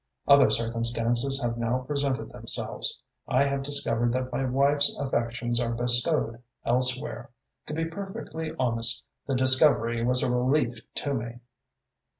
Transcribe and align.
Other 0.27 0.49
circumstances 0.49 1.39
have 1.43 1.59
now 1.59 1.81
presented 1.87 2.31
themselves. 2.31 3.03
I 3.27 3.45
have 3.45 3.61
discovered 3.61 4.11
that 4.13 4.31
my 4.31 4.43
wife's 4.45 4.95
affections 4.97 5.59
are 5.59 5.75
bestowed 5.75 6.41
elsewhere. 6.65 7.29
To 7.67 7.75
be 7.75 7.85
perfectly 7.85 8.51
honest, 8.57 9.05
the 9.27 9.35
discovery 9.35 10.03
was 10.03 10.23
a 10.23 10.31
relief 10.31 10.79
to 10.95 11.13
me." 11.13 11.39